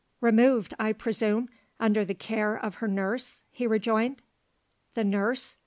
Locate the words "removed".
0.19-0.73